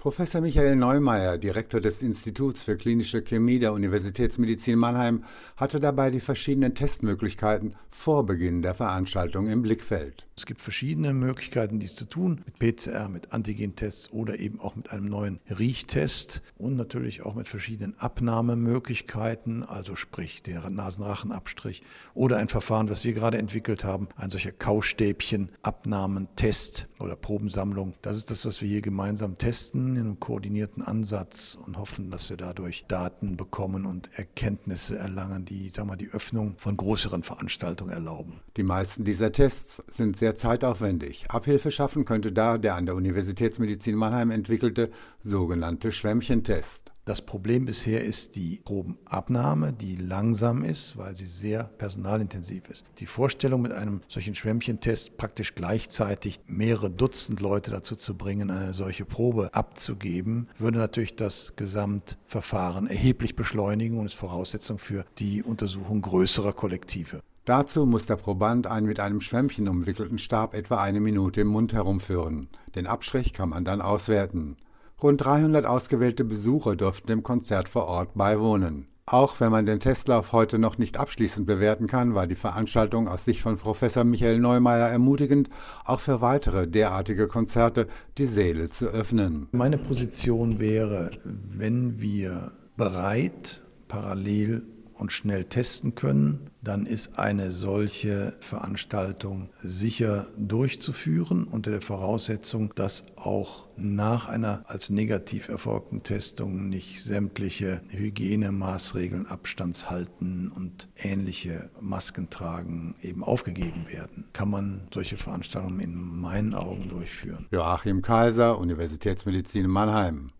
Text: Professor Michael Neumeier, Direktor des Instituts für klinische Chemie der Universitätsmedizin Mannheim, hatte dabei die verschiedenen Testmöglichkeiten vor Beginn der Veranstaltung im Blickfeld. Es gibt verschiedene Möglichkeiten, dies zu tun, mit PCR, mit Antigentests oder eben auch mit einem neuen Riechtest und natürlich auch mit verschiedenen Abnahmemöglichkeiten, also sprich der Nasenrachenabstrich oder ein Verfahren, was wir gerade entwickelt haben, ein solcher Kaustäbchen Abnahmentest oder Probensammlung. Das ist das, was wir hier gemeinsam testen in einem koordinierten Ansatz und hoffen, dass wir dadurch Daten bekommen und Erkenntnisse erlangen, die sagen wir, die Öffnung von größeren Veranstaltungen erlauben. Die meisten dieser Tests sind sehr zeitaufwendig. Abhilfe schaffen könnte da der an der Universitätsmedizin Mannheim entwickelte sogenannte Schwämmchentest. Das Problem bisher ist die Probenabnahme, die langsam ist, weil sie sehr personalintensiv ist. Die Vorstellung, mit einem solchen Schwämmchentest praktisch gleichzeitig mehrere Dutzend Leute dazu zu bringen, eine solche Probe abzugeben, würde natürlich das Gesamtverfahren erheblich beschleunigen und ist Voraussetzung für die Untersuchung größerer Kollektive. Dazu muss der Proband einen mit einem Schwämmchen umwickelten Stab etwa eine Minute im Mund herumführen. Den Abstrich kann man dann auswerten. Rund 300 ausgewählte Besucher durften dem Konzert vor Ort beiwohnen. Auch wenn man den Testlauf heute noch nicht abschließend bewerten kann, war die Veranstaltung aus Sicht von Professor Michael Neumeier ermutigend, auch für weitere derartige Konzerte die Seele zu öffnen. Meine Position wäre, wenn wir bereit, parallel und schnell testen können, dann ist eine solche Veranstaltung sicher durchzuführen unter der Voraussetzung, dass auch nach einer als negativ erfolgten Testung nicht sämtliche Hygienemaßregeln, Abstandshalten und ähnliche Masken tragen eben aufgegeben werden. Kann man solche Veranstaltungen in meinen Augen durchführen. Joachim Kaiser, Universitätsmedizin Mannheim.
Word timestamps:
Professor 0.00 0.40
Michael 0.40 0.76
Neumeier, 0.76 1.38
Direktor 1.38 1.80
des 1.80 2.02
Instituts 2.02 2.62
für 2.62 2.76
klinische 2.76 3.20
Chemie 3.22 3.58
der 3.58 3.72
Universitätsmedizin 3.72 4.78
Mannheim, 4.78 5.24
hatte 5.56 5.80
dabei 5.80 6.10
die 6.10 6.20
verschiedenen 6.20 6.76
Testmöglichkeiten 6.76 7.74
vor 7.90 8.24
Beginn 8.24 8.62
der 8.62 8.74
Veranstaltung 8.74 9.48
im 9.48 9.60
Blickfeld. 9.62 10.28
Es 10.36 10.46
gibt 10.46 10.60
verschiedene 10.60 11.12
Möglichkeiten, 11.12 11.80
dies 11.80 11.96
zu 11.96 12.04
tun, 12.04 12.44
mit 12.46 12.60
PCR, 12.60 13.08
mit 13.08 13.32
Antigentests 13.32 14.12
oder 14.12 14.38
eben 14.38 14.60
auch 14.60 14.76
mit 14.76 14.92
einem 14.92 15.06
neuen 15.06 15.40
Riechtest 15.50 16.42
und 16.58 16.76
natürlich 16.76 17.26
auch 17.26 17.34
mit 17.34 17.48
verschiedenen 17.48 17.98
Abnahmemöglichkeiten, 17.98 19.64
also 19.64 19.96
sprich 19.96 20.44
der 20.44 20.70
Nasenrachenabstrich 20.70 21.82
oder 22.14 22.36
ein 22.36 22.46
Verfahren, 22.46 22.88
was 22.88 23.02
wir 23.02 23.14
gerade 23.14 23.38
entwickelt 23.38 23.82
haben, 23.82 24.06
ein 24.14 24.30
solcher 24.30 24.52
Kaustäbchen 24.52 25.50
Abnahmentest 25.62 26.86
oder 27.00 27.16
Probensammlung. 27.16 27.94
Das 28.00 28.16
ist 28.16 28.30
das, 28.30 28.46
was 28.46 28.62
wir 28.62 28.68
hier 28.68 28.82
gemeinsam 28.82 29.38
testen 29.38 29.87
in 29.96 30.02
einem 30.02 30.20
koordinierten 30.20 30.82
Ansatz 30.82 31.58
und 31.64 31.78
hoffen, 31.78 32.10
dass 32.10 32.30
wir 32.30 32.36
dadurch 32.36 32.86
Daten 32.88 33.36
bekommen 33.36 33.86
und 33.86 34.10
Erkenntnisse 34.16 34.98
erlangen, 34.98 35.44
die 35.44 35.68
sagen 35.68 35.88
wir, 35.88 35.96
die 35.96 36.10
Öffnung 36.10 36.54
von 36.58 36.76
größeren 36.76 37.22
Veranstaltungen 37.22 37.92
erlauben. 37.92 38.40
Die 38.56 38.62
meisten 38.62 39.04
dieser 39.04 39.32
Tests 39.32 39.82
sind 39.86 40.16
sehr 40.16 40.34
zeitaufwendig. 40.34 41.30
Abhilfe 41.30 41.70
schaffen 41.70 42.04
könnte 42.04 42.32
da 42.32 42.58
der 42.58 42.74
an 42.74 42.86
der 42.86 42.96
Universitätsmedizin 42.96 43.94
Mannheim 43.94 44.30
entwickelte 44.30 44.90
sogenannte 45.20 45.92
Schwämmchentest. 45.92 46.92
Das 47.08 47.22
Problem 47.22 47.64
bisher 47.64 48.04
ist 48.04 48.36
die 48.36 48.60
Probenabnahme, 48.62 49.72
die 49.72 49.96
langsam 49.96 50.62
ist, 50.62 50.98
weil 50.98 51.16
sie 51.16 51.24
sehr 51.24 51.64
personalintensiv 51.64 52.68
ist. 52.68 52.84
Die 52.98 53.06
Vorstellung, 53.06 53.62
mit 53.62 53.72
einem 53.72 54.02
solchen 54.08 54.34
Schwämmchentest 54.34 55.16
praktisch 55.16 55.54
gleichzeitig 55.54 56.38
mehrere 56.48 56.90
Dutzend 56.90 57.40
Leute 57.40 57.70
dazu 57.70 57.96
zu 57.96 58.14
bringen, 58.14 58.50
eine 58.50 58.74
solche 58.74 59.06
Probe 59.06 59.54
abzugeben, 59.54 60.48
würde 60.58 60.76
natürlich 60.76 61.16
das 61.16 61.54
Gesamtverfahren 61.56 62.88
erheblich 62.88 63.34
beschleunigen 63.34 63.96
und 63.96 64.04
ist 64.04 64.12
Voraussetzung 64.12 64.78
für 64.78 65.06
die 65.18 65.42
Untersuchung 65.42 66.02
größerer 66.02 66.52
Kollektive. 66.52 67.22
Dazu 67.46 67.86
muss 67.86 68.04
der 68.04 68.16
Proband 68.16 68.66
einen 68.66 68.86
mit 68.86 69.00
einem 69.00 69.22
Schwämmchen 69.22 69.66
umwickelten 69.66 70.18
Stab 70.18 70.52
etwa 70.52 70.82
eine 70.82 71.00
Minute 71.00 71.40
im 71.40 71.48
Mund 71.48 71.72
herumführen. 71.72 72.50
Den 72.74 72.86
Abstrich 72.86 73.32
kann 73.32 73.48
man 73.48 73.64
dann 73.64 73.80
auswerten. 73.80 74.58
Rund 75.00 75.24
300 75.24 75.64
ausgewählte 75.64 76.24
Besucher 76.24 76.74
durften 76.74 77.06
dem 77.06 77.22
Konzert 77.22 77.68
vor 77.68 77.86
Ort 77.86 78.14
beiwohnen. 78.14 78.88
Auch 79.06 79.38
wenn 79.38 79.52
man 79.52 79.64
den 79.64 79.78
Testlauf 79.78 80.32
heute 80.32 80.58
noch 80.58 80.76
nicht 80.76 80.98
abschließend 80.98 81.46
bewerten 81.46 81.86
kann, 81.86 82.16
war 82.16 82.26
die 82.26 82.34
Veranstaltung 82.34 83.06
aus 83.06 83.24
Sicht 83.24 83.40
von 83.40 83.56
Professor 83.56 84.02
Michael 84.02 84.40
Neumeier 84.40 84.88
ermutigend, 84.88 85.50
auch 85.84 86.00
für 86.00 86.20
weitere 86.20 86.66
derartige 86.66 87.28
Konzerte 87.28 87.86
die 88.18 88.26
Seele 88.26 88.68
zu 88.70 88.86
öffnen. 88.86 89.46
Meine 89.52 89.78
Position 89.78 90.58
wäre, 90.58 91.12
wenn 91.24 92.00
wir 92.00 92.50
bereit, 92.76 93.62
parallel 93.86 94.66
und 94.98 95.12
schnell 95.12 95.44
testen 95.44 95.94
können, 95.94 96.50
dann 96.62 96.86
ist 96.86 97.18
eine 97.18 97.52
solche 97.52 98.36
Veranstaltung 98.40 99.48
sicher 99.62 100.26
durchzuführen 100.36 101.44
unter 101.44 101.70
der 101.70 101.80
Voraussetzung, 101.80 102.74
dass 102.74 103.04
auch 103.16 103.68
nach 103.76 104.28
einer 104.28 104.64
als 104.66 104.90
negativ 104.90 105.48
erfolgten 105.48 106.02
Testung 106.02 106.68
nicht 106.68 107.02
sämtliche 107.02 107.80
Hygienemaßregeln, 107.90 109.26
Abstandshalten 109.26 110.48
und 110.48 110.88
ähnliche 110.96 111.70
Masken 111.80 112.28
tragen 112.28 112.96
eben 113.02 113.22
aufgegeben 113.22 113.86
werden. 113.88 114.24
Kann 114.32 114.50
man 114.50 114.88
solche 114.92 115.16
Veranstaltungen 115.16 115.80
in 115.80 115.94
meinen 115.94 116.54
Augen 116.54 116.88
durchführen. 116.88 117.46
Joachim 117.52 118.02
Kaiser, 118.02 118.58
Universitätsmedizin 118.58 119.68
Mannheim. 119.68 120.32